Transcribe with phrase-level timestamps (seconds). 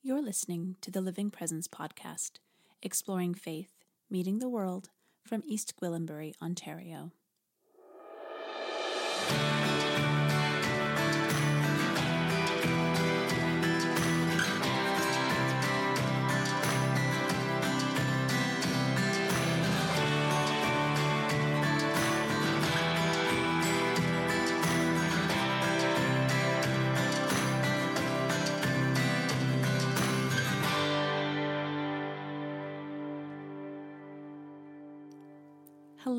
[0.00, 2.38] You're listening to the Living Presence podcast,
[2.82, 3.72] exploring faith,
[4.08, 4.90] meeting the world
[5.24, 7.10] from East Gwillimbury, Ontario.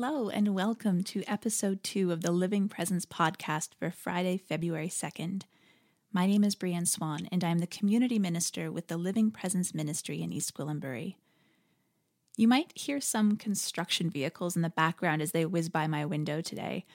[0.02, 5.42] Hello, and welcome to episode two of the Living Presence podcast for Friday, February 2nd.
[6.10, 10.22] My name is Brienne Swan, and I'm the community minister with the Living Presence Ministry
[10.22, 11.16] in East Gwillimbury.
[12.38, 16.40] You might hear some construction vehicles in the background as they whiz by my window
[16.40, 16.86] today.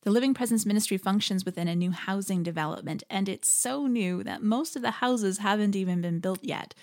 [0.00, 4.42] The Living Presence Ministry functions within a new housing development, and it's so new that
[4.42, 6.74] most of the houses haven't even been built yet.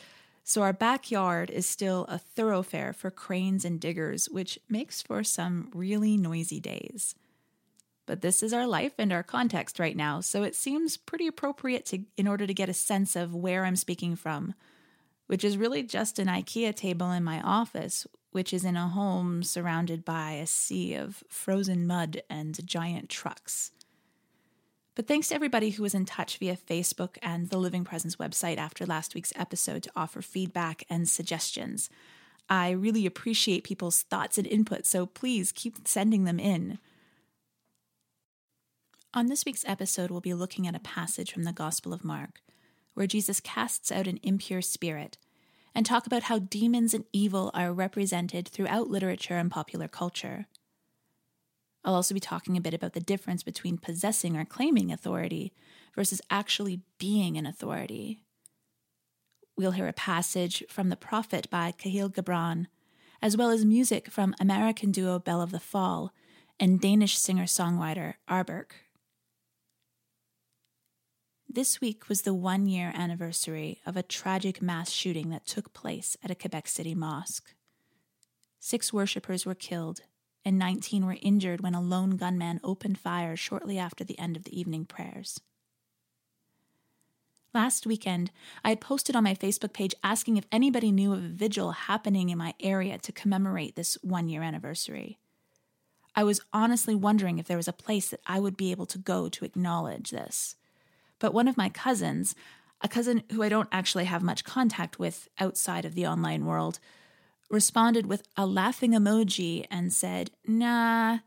[0.50, 5.70] So our backyard is still a thoroughfare for cranes and diggers, which makes for some
[5.74, 7.16] really noisy days.
[8.06, 11.86] But this is our life and our context right now, so it seems pretty appropriate
[11.88, 14.54] to in order to get a sense of where I'm speaking from,
[15.26, 19.44] which is really just an IKEA table in my office, which is in a home
[19.44, 23.72] surrounded by a sea of frozen mud and giant trucks.
[24.98, 28.58] But thanks to everybody who was in touch via Facebook and the Living Presence website
[28.58, 31.92] after last week's episode to offer feedback and suggestions.
[32.50, 36.80] I really appreciate people's thoughts and input, so please keep sending them in.
[39.14, 42.42] On this week's episode, we'll be looking at a passage from the Gospel of Mark,
[42.96, 45.20] where Jesus casts out an impure spirit,
[45.76, 50.48] and talk about how demons and evil are represented throughout literature and popular culture.
[51.88, 55.54] I'll also be talking a bit about the difference between possessing or claiming authority
[55.96, 58.20] versus actually being an authority.
[59.56, 62.66] We'll hear a passage from The Prophet by Kahlil Gibran,
[63.22, 66.12] as well as music from American duo Belle of the Fall
[66.60, 68.72] and Danish singer songwriter Arbirk.
[71.48, 76.18] This week was the one year anniversary of a tragic mass shooting that took place
[76.22, 77.56] at a Quebec City mosque.
[78.60, 80.02] Six worshippers were killed
[80.48, 84.46] and 19 were injured when a lone gunman opened fire shortly after the end of
[84.46, 85.42] the evening prayers.
[87.54, 88.32] Last weekend,
[88.64, 92.30] I had posted on my Facebook page asking if anybody knew of a vigil happening
[92.30, 95.20] in my area to commemorate this one year anniversary.
[96.16, 98.98] I was honestly wondering if there was a place that I would be able to
[98.98, 100.56] go to acknowledge this.
[101.20, 102.36] But one of my cousins,
[102.80, 106.80] a cousin who I don't actually have much contact with outside of the online world,
[107.50, 111.20] responded with a laughing emoji and said, Nah,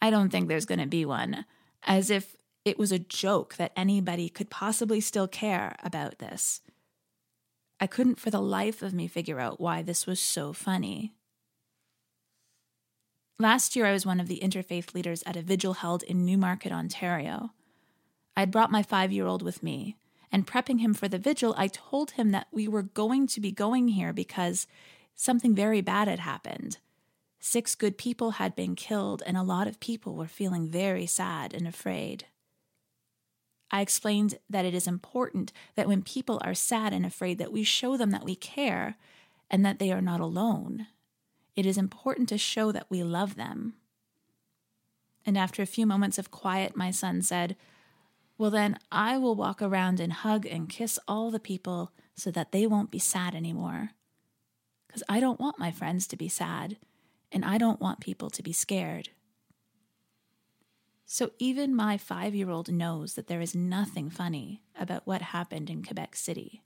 [0.00, 1.44] I don't think there's going to be one,
[1.82, 6.60] as if it was a joke that anybody could possibly still care about this.
[7.80, 11.14] I couldn't for the life of me figure out why this was so funny.
[13.38, 16.70] Last year, I was one of the interfaith leaders at a vigil held in Newmarket,
[16.70, 17.50] Ontario.
[18.36, 19.96] I had brought my five year old with me,
[20.30, 23.50] and prepping him for the vigil, I told him that we were going to be
[23.50, 24.66] going here because
[25.14, 26.78] something very bad had happened.
[27.44, 31.52] Six good people had been killed, and a lot of people were feeling very sad
[31.52, 32.26] and afraid.
[33.72, 37.64] I explained that it is important that when people are sad and afraid that we
[37.64, 38.96] show them that we care
[39.50, 40.86] and that they are not alone.
[41.56, 43.74] It is important to show that we love them.
[45.26, 47.56] And after a few moments of quiet, my son said,
[48.38, 52.52] Well, then I will walk around and hug and kiss all the people so that
[52.52, 53.90] they won't be sad anymore
[54.92, 56.76] because I don't want my friends to be sad,
[57.30, 59.08] and I don't want people to be scared.
[61.06, 65.70] So even my five year old knows that there is nothing funny about what happened
[65.70, 66.62] in Quebec City.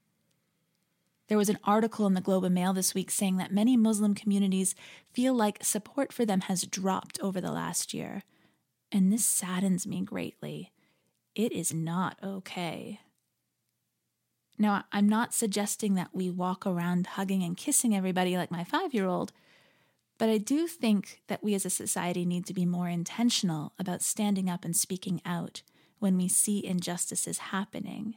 [1.28, 4.14] There was an article in the Globe and Mail this week saying that many Muslim
[4.14, 4.75] communities
[5.12, 8.22] feel like support for them has dropped over the last year.
[8.91, 10.72] And this saddens me greatly.
[11.34, 13.00] It is not okay.
[14.59, 18.94] Now, I'm not suggesting that we walk around hugging and kissing everybody like my five
[18.94, 19.32] year old,
[20.19, 24.03] but I do think that we as a society need to be more intentional about
[24.03, 25.62] standing up and speaking out
[25.99, 28.17] when we see injustices happening.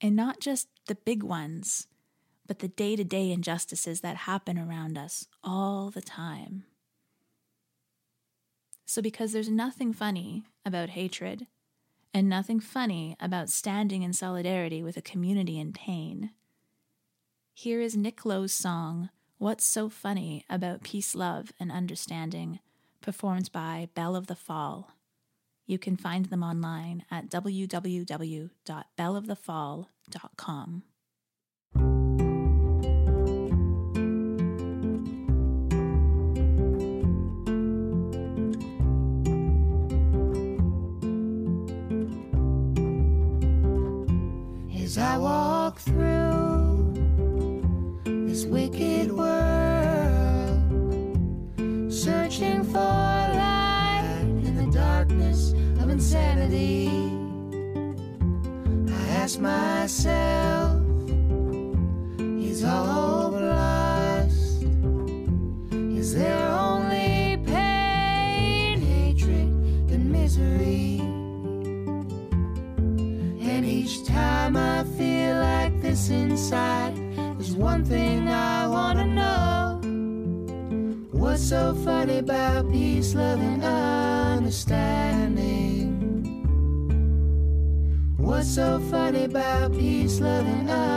[0.00, 1.86] And not just the big ones,
[2.46, 6.64] but the day to day injustices that happen around us all the time.
[8.84, 11.46] So, because there's nothing funny about hatred,
[12.14, 16.30] and nothing funny about standing in solidarity with a community in pain.
[17.54, 22.60] Here is Nick Lowe's song, What's So Funny About Peace, Love, and Understanding,
[23.00, 24.92] performed by Belle of the Fall.
[25.66, 27.30] You can find them online at
[44.92, 44.98] www.belleofthefall.com.
[44.98, 46.92] I walk through
[48.04, 50.62] this wicked world,
[51.92, 54.04] searching for light
[54.44, 56.88] in the darkness of insanity.
[58.88, 60.61] I ask myself,
[76.12, 79.80] inside, there's one thing I wanna know.
[81.10, 85.88] What's so funny about peace, love, and understanding?
[88.18, 90.91] What's so funny about peace, love, and understanding?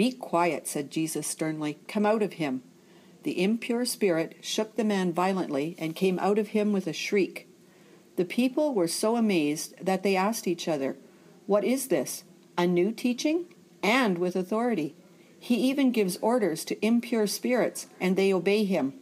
[0.00, 1.78] Be quiet, said Jesus sternly.
[1.86, 2.62] Come out of him.
[3.22, 7.50] The impure spirit shook the man violently and came out of him with a shriek.
[8.16, 10.96] The people were so amazed that they asked each other,
[11.44, 12.24] What is this?
[12.56, 13.54] A new teaching?
[13.82, 14.94] And with authority.
[15.38, 18.94] He even gives orders to impure spirits, and they obey him.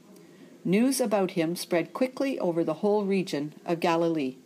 [0.64, 4.38] News about him spread quickly over the whole region of Galilee.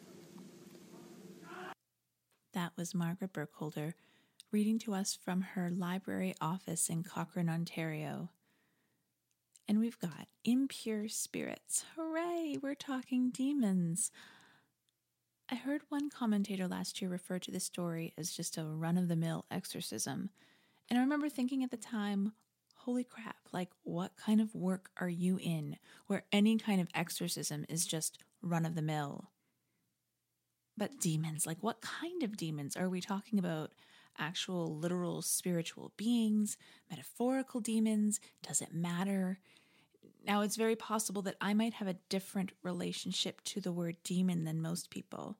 [2.53, 3.95] That was Margaret Burkholder
[4.53, 8.29] reading to us from her library office in Cochrane, Ontario.
[9.67, 11.87] And we've got impure spirits.
[11.97, 12.59] Hooray!
[12.61, 14.11] We're talking demons.
[15.51, 19.09] I heard one commentator last year refer to this story as just a run of
[19.09, 20.29] the mill exorcism.
[20.91, 22.33] And I remember thinking at the time,
[22.77, 25.77] holy crap, like what kind of work are you in
[26.09, 29.31] where any kind of exorcism is just run of the mill?
[30.77, 33.71] But demons, like what kind of demons are we talking about?
[34.19, 36.57] Actual, literal, spiritual beings,
[36.91, 38.21] metaphorical demons?
[38.43, 39.39] Does it matter?
[40.25, 44.45] Now, it's very possible that I might have a different relationship to the word demon
[44.45, 45.39] than most people.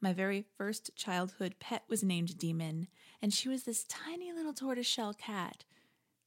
[0.00, 2.86] My very first childhood pet was named Demon,
[3.20, 5.64] and she was this tiny little tortoiseshell cat.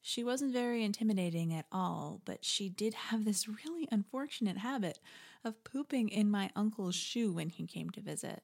[0.01, 4.99] She wasn't very intimidating at all, but she did have this really unfortunate habit
[5.43, 8.43] of pooping in my uncle's shoe when he came to visit.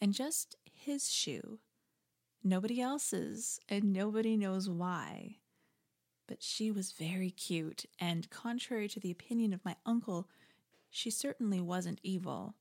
[0.00, 1.60] And just his shoe.
[2.44, 5.38] Nobody else's, and nobody knows why.
[6.26, 10.28] but she was very cute, and contrary to the opinion of my uncle,
[10.90, 12.54] she certainly wasn't evil.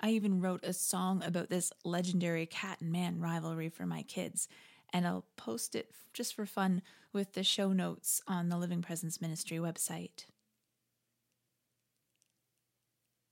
[0.00, 4.48] I even wrote a song about this legendary cat and man rivalry for my kids,
[4.92, 9.20] and I'll post it just for fun with the show notes on the Living Presence
[9.20, 10.24] Ministry website.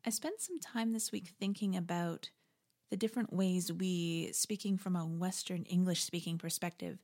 [0.04, 2.30] I spent some time this week thinking about
[2.90, 6.98] the different ways we, speaking from a Western English speaking perspective,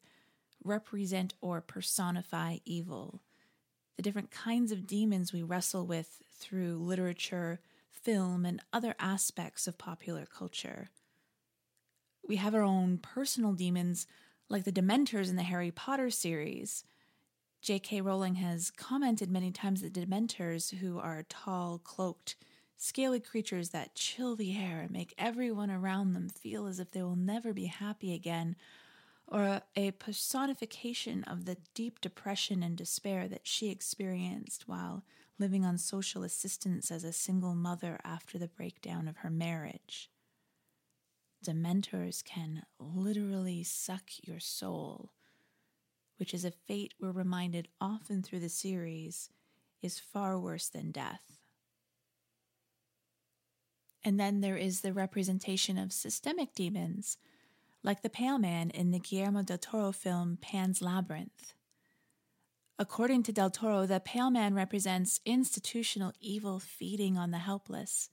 [0.65, 3.21] represent or personify evil,
[3.97, 7.61] the different kinds of demons we wrestle with through literature,
[7.91, 10.91] film, and other aspects of popular culture.
[12.27, 14.07] We have our own personal demons,
[14.49, 16.85] like the Dementors in the Harry Potter series.
[17.61, 18.01] J.K.
[18.01, 22.37] Rowling has commented many times that Dementors, who are tall, cloaked,
[22.77, 27.03] scaly creatures that chill the air and make everyone around them feel as if they
[27.03, 28.57] will never be happy again,
[29.27, 35.03] or a personification of the deep depression and despair that she experienced while
[35.39, 40.11] living on social assistance as a single mother after the breakdown of her marriage.
[41.45, 45.11] Dementors can literally suck your soul,
[46.19, 49.31] which is a fate we're reminded often through the series
[49.83, 51.44] is far worse than death.
[54.05, 57.17] And then there is the representation of systemic demons,
[57.83, 61.55] like the Pale Man in the Guillermo del Toro film Pan's Labyrinth.
[62.79, 68.11] According to Del Toro, the Pale Man represents institutional evil feeding on the helpless,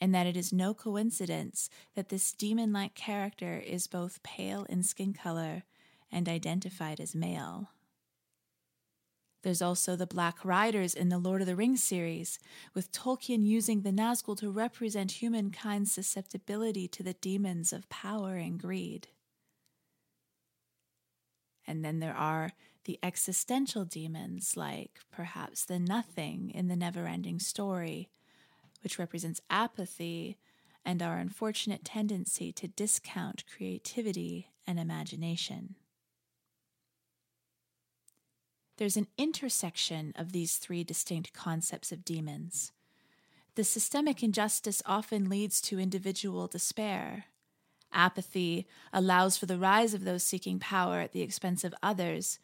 [0.00, 4.82] and that it is no coincidence that this demon like character is both pale in
[4.82, 5.64] skin color
[6.10, 7.68] and identified as male.
[9.42, 12.38] There's also the Black Riders in the Lord of the Rings series,
[12.74, 18.60] with Tolkien using the Nazgul to represent humankind's susceptibility to the demons of power and
[18.60, 19.08] greed.
[21.66, 22.52] And then there are
[22.84, 28.10] the existential demons, like perhaps the Nothing in the Never Ending Story,
[28.82, 30.36] which represents apathy
[30.84, 35.76] and our unfortunate tendency to discount creativity and imagination.
[38.80, 42.72] There's an intersection of these three distinct concepts of demons.
[43.54, 47.26] The systemic injustice often leads to individual despair.
[47.92, 52.38] Apathy allows for the rise of those seeking power at the expense of others.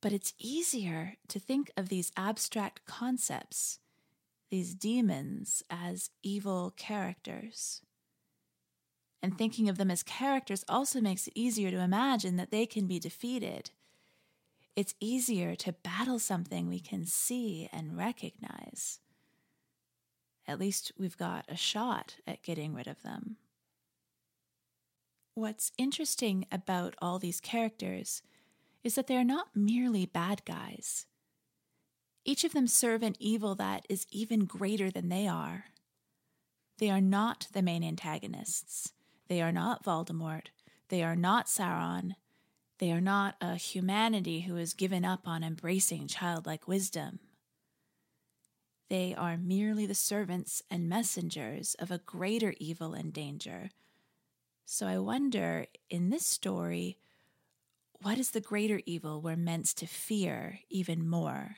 [0.00, 3.80] But it's easier to think of these abstract concepts,
[4.48, 7.82] these demons, as evil characters.
[9.22, 12.86] And thinking of them as characters also makes it easier to imagine that they can
[12.86, 13.70] be defeated
[14.76, 19.00] it's easier to battle something we can see and recognize.
[20.46, 23.36] At least we've got a shot at getting rid of them.
[25.34, 28.22] What's interesting about all these characters
[28.82, 31.06] is that they are not merely bad guys.
[32.24, 35.66] Each of them serve an evil that is even greater than they are.
[36.78, 38.92] They are not the main antagonists.
[39.28, 40.46] They are not Voldemort.
[40.88, 42.14] They are not Sauron.
[42.78, 47.20] They are not a humanity who has given up on embracing childlike wisdom.
[48.90, 53.70] They are merely the servants and messengers of a greater evil and danger.
[54.66, 56.98] So I wonder, in this story,
[58.02, 61.56] what is the greater evil we're meant to fear even more?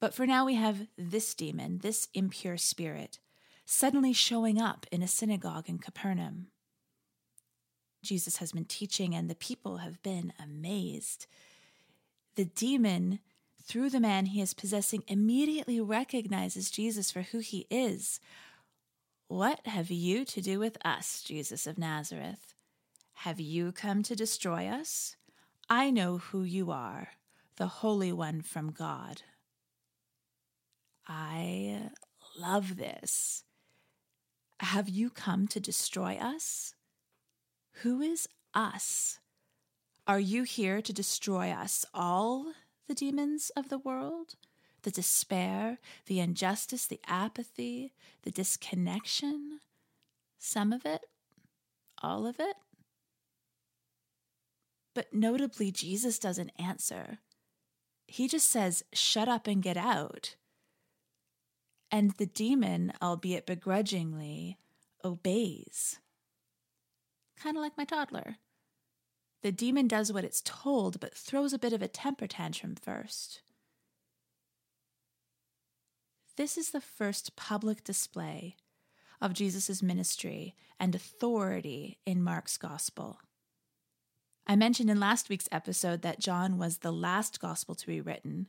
[0.00, 3.18] But for now, we have this demon, this impure spirit,
[3.64, 6.46] suddenly showing up in a synagogue in Capernaum.
[8.02, 11.26] Jesus has been teaching, and the people have been amazed.
[12.36, 13.18] The demon,
[13.62, 18.20] through the man he is possessing, immediately recognizes Jesus for who he is.
[19.26, 22.54] What have you to do with us, Jesus of Nazareth?
[23.14, 25.16] Have you come to destroy us?
[25.68, 27.08] I know who you are,
[27.56, 29.22] the Holy One from God.
[31.06, 31.90] I
[32.38, 33.44] love this.
[34.60, 36.74] Have you come to destroy us?
[37.82, 39.20] Who is us?
[40.04, 42.54] Are you here to destroy us all,
[42.88, 44.34] the demons of the world?
[44.82, 47.92] The despair, the injustice, the apathy,
[48.22, 49.60] the disconnection?
[50.40, 51.02] Some of it?
[52.02, 52.56] All of it?
[54.92, 57.18] But notably, Jesus doesn't answer.
[58.08, 60.34] He just says, Shut up and get out.
[61.92, 64.58] And the demon, albeit begrudgingly,
[65.04, 66.00] obeys
[67.38, 68.36] kind of like my toddler.
[69.42, 73.42] The demon does what it's told, but throws a bit of a temper tantrum first.
[76.36, 78.56] This is the first public display
[79.20, 83.18] of Jesus' ministry and authority in Mark's gospel.
[84.46, 88.46] I mentioned in last week's episode that John was the last gospel to be written.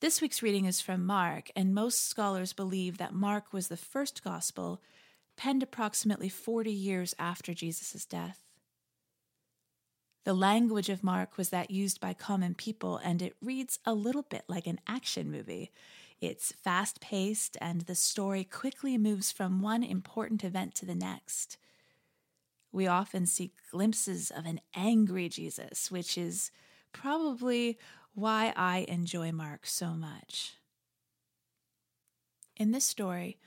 [0.00, 4.22] This week's reading is from Mark, and most scholars believe that Mark was the first
[4.22, 4.82] gospel
[5.36, 8.42] penned approximately 40 years after Jesus' death.
[10.24, 14.22] The language of Mark was that used by common people, and it reads a little
[14.22, 15.70] bit like an action movie.
[16.20, 21.58] It's fast paced, and the story quickly moves from one important event to the next.
[22.72, 26.50] We often see glimpses of an angry Jesus, which is
[26.92, 27.78] probably
[28.14, 30.54] why I enjoy Mark so much.
[32.56, 33.38] In this story,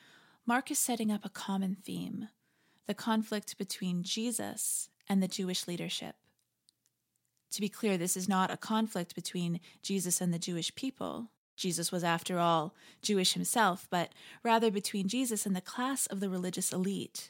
[0.49, 2.29] Mark is setting up a common theme
[2.87, 6.15] the conflict between Jesus and the Jewish leadership.
[7.51, 11.27] To be clear, this is not a conflict between Jesus and the Jewish people.
[11.55, 16.31] Jesus was, after all, Jewish himself, but rather between Jesus and the class of the
[16.31, 17.29] religious elite.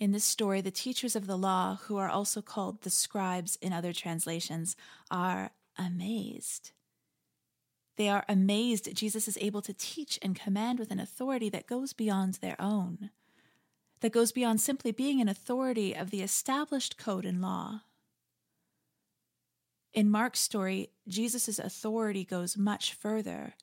[0.00, 3.72] In this story, the teachers of the law, who are also called the scribes in
[3.72, 4.74] other translations,
[5.12, 6.72] are amazed.
[7.98, 11.92] They are amazed Jesus is able to teach and command with an authority that goes
[11.92, 13.10] beyond their own,
[14.00, 17.80] that goes beyond simply being an authority of the established code and law.
[19.92, 23.54] In Mark's story, Jesus' authority goes much further,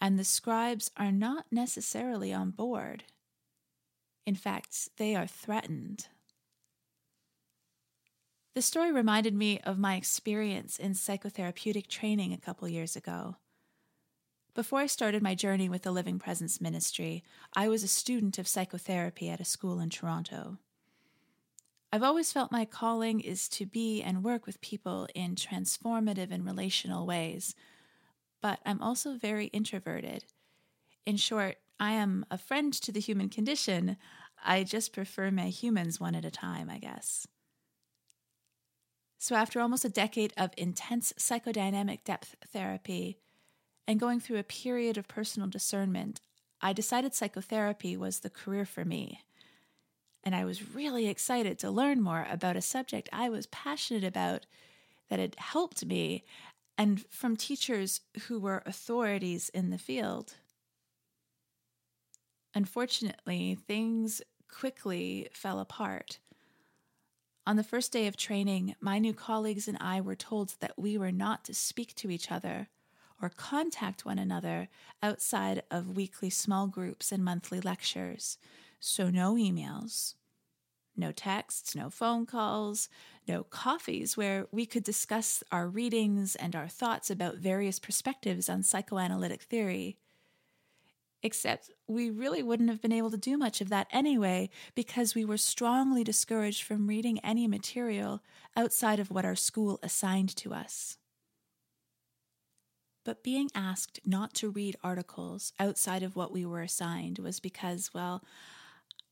[0.00, 3.04] and the scribes are not necessarily on board.
[4.24, 6.08] In fact, they are threatened.
[8.54, 13.36] The story reminded me of my experience in psychotherapeutic training a couple years ago.
[14.54, 17.24] Before I started my journey with the Living Presence Ministry,
[17.56, 20.58] I was a student of psychotherapy at a school in Toronto.
[21.92, 26.44] I've always felt my calling is to be and work with people in transformative and
[26.44, 27.56] relational ways,
[28.40, 30.24] but I'm also very introverted.
[31.04, 33.96] In short, I am a friend to the human condition.
[34.44, 37.26] I just prefer my humans one at a time, I guess.
[39.18, 43.18] So, after almost a decade of intense psychodynamic depth therapy
[43.86, 46.20] and going through a period of personal discernment,
[46.60, 49.20] I decided psychotherapy was the career for me.
[50.22, 54.46] And I was really excited to learn more about a subject I was passionate about
[55.10, 56.24] that had helped me
[56.78, 60.34] and from teachers who were authorities in the field.
[62.54, 66.18] Unfortunately, things quickly fell apart.
[67.46, 70.96] On the first day of training, my new colleagues and I were told that we
[70.96, 72.68] were not to speak to each other
[73.20, 74.68] or contact one another
[75.02, 78.38] outside of weekly small groups and monthly lectures.
[78.80, 80.14] So, no emails,
[80.96, 82.88] no texts, no phone calls,
[83.26, 88.62] no coffees where we could discuss our readings and our thoughts about various perspectives on
[88.62, 89.96] psychoanalytic theory
[91.24, 95.24] except we really wouldn't have been able to do much of that anyway because we
[95.24, 98.22] were strongly discouraged from reading any material
[98.56, 100.98] outside of what our school assigned to us.
[103.04, 107.90] But being asked not to read articles outside of what we were assigned was because,
[107.92, 108.24] well,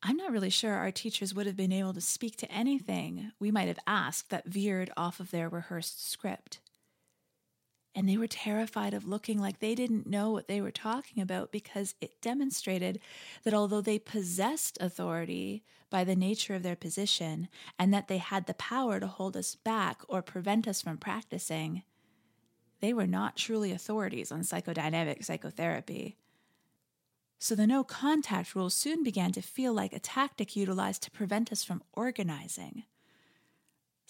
[0.03, 3.51] I'm not really sure our teachers would have been able to speak to anything we
[3.51, 6.61] might have asked that veered off of their rehearsed script.
[7.95, 11.53] And they were terrified of looking like they didn't know what they were talking about
[11.53, 12.99] because it demonstrated
[13.45, 18.47] that although they possessed authority by the nature of their position and that they had
[18.47, 21.83] the power to hold us back or prevent us from practicing,
[22.83, 26.19] they were not truly authorities on psychodynamic psychotherapy.
[27.39, 31.51] So the no contact rule soon began to feel like a tactic utilized to prevent
[31.51, 32.85] us from organizing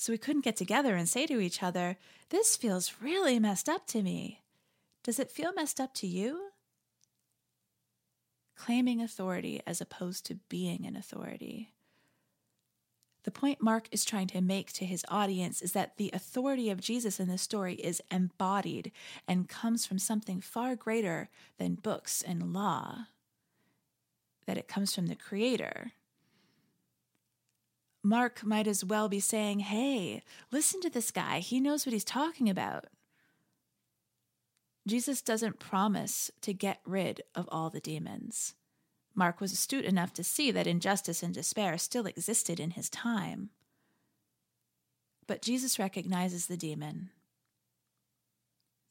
[0.03, 1.97] so we couldn't get together and say to each other,
[2.31, 4.43] This feels really messed up to me.
[5.05, 6.49] Does it feel messed up to you?
[8.57, 11.71] Claiming authority as opposed to being an authority.
[13.25, 16.81] The point Mark is trying to make to his audience is that the authority of
[16.81, 18.91] Jesus in this story is embodied
[19.29, 23.07] and comes from something far greater than books and law,
[24.47, 25.93] that it comes from the Creator,
[28.03, 31.39] Mark might as well be saying, Hey, listen to this guy.
[31.39, 32.87] He knows what he's talking about.
[34.87, 38.55] Jesus doesn't promise to get rid of all the demons.
[39.15, 43.51] Mark was astute enough to see that injustice and despair still existed in his time.
[45.27, 47.11] But Jesus recognizes the demon.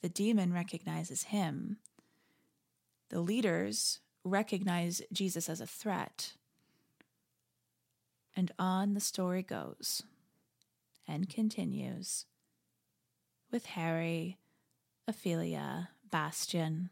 [0.02, 1.78] The demon recognizes him.
[3.10, 6.34] The leaders recognize Jesus as a threat.
[8.36, 10.04] And on the story goes
[11.08, 12.26] and continues
[13.52, 14.38] with Harry,
[15.08, 16.90] Ophelia, Bastian,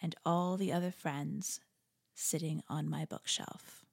[0.00, 1.60] and all the other friends
[2.22, 3.84] sitting on my bookshelf.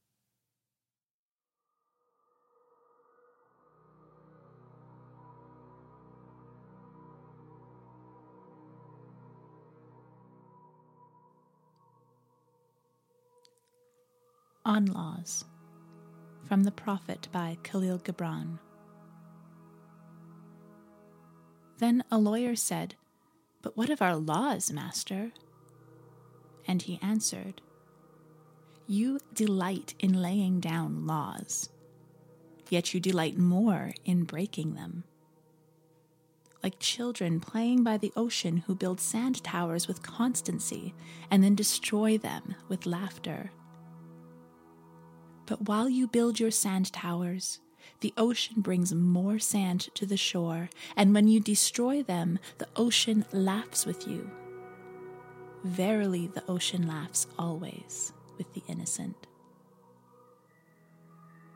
[14.63, 15.45] On Laws
[16.47, 18.59] from the Prophet by Kahlil Gibran.
[21.79, 22.95] Then a lawyer said,
[23.61, 25.31] But what of our laws, master?
[26.67, 27.61] And he answered,
[28.91, 31.69] you delight in laying down laws,
[32.71, 35.03] yet you delight more in breaking them.
[36.63, 40.95] Like children playing by the ocean who build sand towers with constancy
[41.29, 43.51] and then destroy them with laughter.
[45.45, 47.59] But while you build your sand towers,
[47.99, 53.23] the ocean brings more sand to the shore, and when you destroy them, the ocean
[53.31, 54.31] laughs with you.
[55.63, 59.27] Verily, the ocean laughs always with the innocent.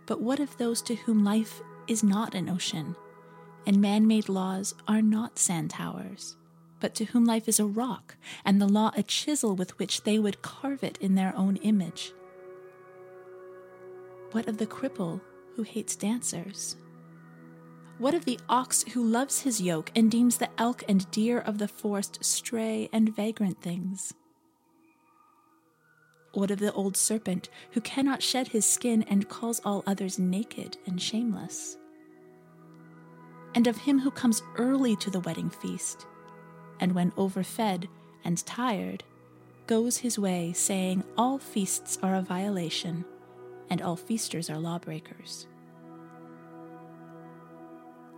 [0.05, 2.95] But what of those to whom life is not an ocean,
[3.65, 6.37] and man made laws are not sand towers,
[6.79, 10.19] but to whom life is a rock, and the law a chisel with which they
[10.19, 12.13] would carve it in their own image?
[14.33, 15.21] What of the cripple
[15.55, 16.75] who hates dancers?
[17.99, 21.59] What of the ox who loves his yoke and deems the elk and deer of
[21.59, 24.13] the forest stray and vagrant things?
[26.33, 30.77] What of the old serpent who cannot shed his skin and calls all others naked
[30.85, 31.77] and shameless?
[33.55, 36.07] And of him who comes early to the wedding feast,
[36.79, 37.87] and when overfed
[38.25, 39.03] and tired,
[39.67, 43.05] goes his way, saying, All feasts are a violation
[43.69, 45.47] and all feasters are lawbreakers.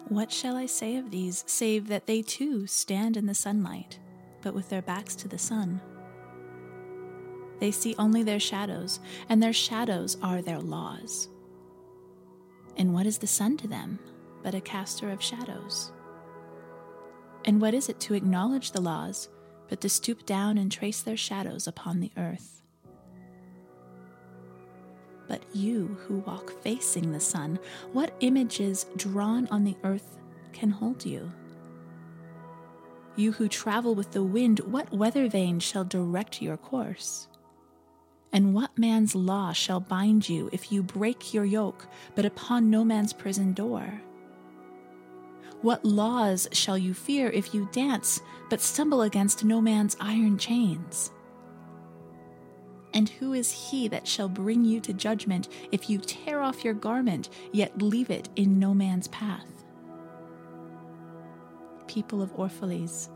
[0.08, 4.00] What shall I say of these, save that they too stand in the sunlight,
[4.42, 5.82] but with their backs to the sun?
[7.60, 11.30] They see only their shadows, and their shadows are their laws.
[12.78, 14.00] And what is the sun to them
[14.44, 15.92] but a caster of shadows?
[17.46, 19.30] And what is it to acknowledge the laws
[19.70, 22.62] but to stoop down and trace their shadows upon the earth?
[25.28, 27.60] But you who walk facing the sun,
[27.94, 30.18] what images drawn on the earth
[30.54, 31.32] can hold you?
[33.16, 37.28] You who travel with the wind, what weather vane shall direct your course?
[38.32, 42.84] And what man's law shall bind you if you break your yoke, but upon no
[42.84, 44.02] man's prison door?
[45.62, 51.12] What laws shall you fear if you dance, but stumble against no man's iron chains?
[52.94, 56.74] And who is he that shall bring you to judgment if you tear off your
[56.74, 59.66] garment, yet leave it in no man's path?
[61.88, 63.10] People of Orphalese,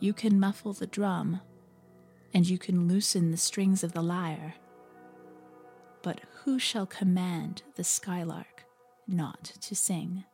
[0.00, 1.40] you can muffle the drum,
[2.34, 4.54] and you can loosen the strings of the lyre.
[6.02, 8.64] But who shall command the skylark
[9.06, 10.24] not to sing?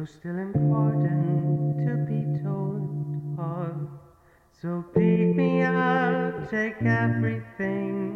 [0.06, 3.90] still important to be told of.
[4.62, 8.12] So pick me up, take everything,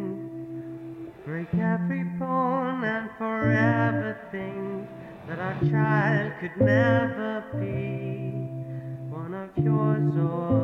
[1.24, 4.88] break every bone, and forever think
[5.26, 8.48] that our child could never be
[9.10, 10.59] one of yours or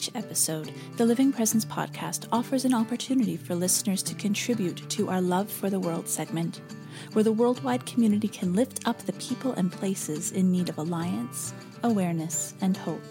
[0.00, 5.20] Each episode, the Living Presence podcast offers an opportunity for listeners to contribute to our
[5.20, 6.62] Love for the World segment,
[7.12, 11.52] where the worldwide community can lift up the people and places in need of alliance,
[11.82, 13.02] awareness, and hope.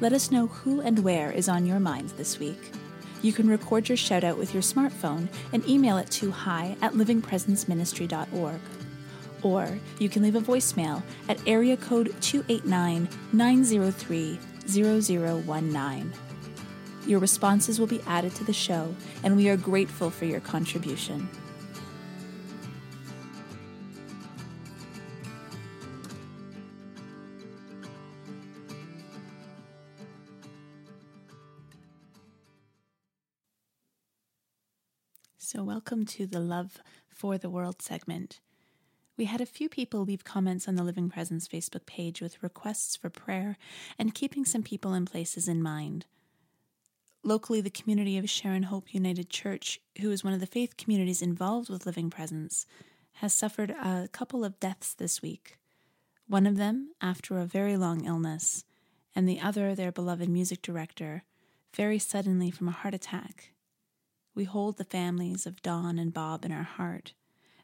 [0.00, 2.70] Let us know who and where is on your minds this week.
[3.22, 6.92] You can record your shout out with your smartphone and email it to hi at
[6.92, 8.60] livingpresenceministry.org.
[9.42, 16.12] Or you can leave a voicemail at area code 289 903 0019.
[17.06, 21.28] Your responses will be added to the show, and we are grateful for your contribution.
[35.38, 38.40] So, welcome to the Love for the World segment.
[39.16, 42.96] We had a few people leave comments on the Living Presence Facebook page with requests
[42.96, 43.56] for prayer
[43.98, 46.04] and keeping some people and places in mind.
[47.22, 51.22] Locally, the community of Sharon Hope United Church, who is one of the faith communities
[51.22, 52.66] involved with Living Presence,
[53.14, 55.56] has suffered a couple of deaths this week.
[56.28, 58.64] One of them after a very long illness,
[59.14, 61.24] and the other, their beloved music director,
[61.74, 63.54] very suddenly from a heart attack.
[64.34, 67.14] We hold the families of Don and Bob in our heart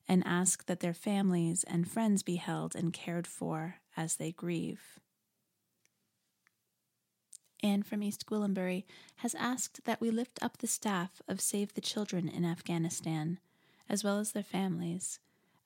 [0.08, 4.98] and ask that their families and friends be held and cared for as they grieve.
[7.62, 8.84] Anne from East Gwillimbury
[9.16, 13.38] has asked that we lift up the staff of Save the Children in Afghanistan,
[13.88, 15.20] as well as their families,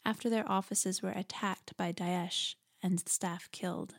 [0.04, 3.94] after their offices were attacked by Daesh and staff killed.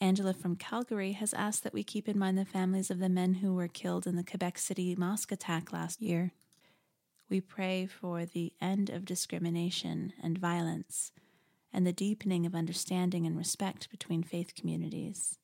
[0.00, 3.34] Angela from Calgary has asked that we keep in mind the families of the men
[3.34, 6.32] who were killed in the Quebec City mosque attack last year.
[7.28, 11.10] We pray for the end of discrimination and violence
[11.72, 15.38] and the deepening of understanding and respect between faith communities.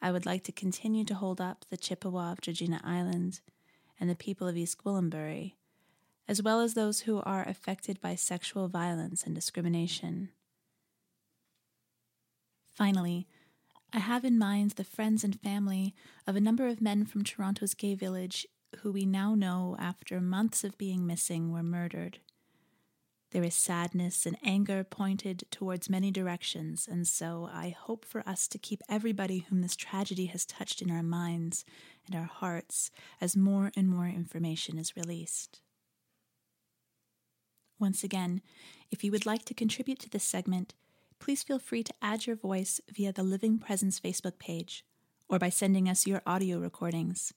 [0.00, 3.40] I would like to continue to hold up the Chippewa of Georgina Island
[4.00, 5.52] and the people of East Gwillimbury,
[6.26, 10.30] as well as those who are affected by sexual violence and discrimination.
[12.74, 13.28] Finally,
[13.92, 15.94] I have in mind the friends and family
[16.26, 18.46] of a number of men from Toronto's gay village
[18.80, 22.18] who we now know, after months of being missing, were murdered.
[23.32, 28.46] There is sadness and anger pointed towards many directions, and so I hope for us
[28.48, 31.64] to keep everybody whom this tragedy has touched in our minds
[32.06, 35.60] and our hearts as more and more information is released.
[37.78, 38.42] Once again,
[38.90, 40.74] if you would like to contribute to this segment,
[41.18, 44.84] please feel free to add your voice via the Living Presence Facebook page
[45.28, 47.32] or by sending us your audio recordings.